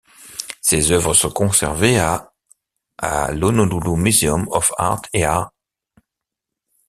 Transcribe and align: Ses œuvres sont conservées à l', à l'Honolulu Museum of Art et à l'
Ses 0.61 0.89
œuvres 0.93 1.13
sont 1.13 1.29
conservées 1.29 1.99
à 1.99 2.33
l', 3.03 3.05
à 3.07 3.31
l'Honolulu 3.33 3.95
Museum 3.97 4.47
of 4.49 4.71
Art 4.79 5.03
et 5.13 5.25
à 5.25 5.51
l' 5.51 5.51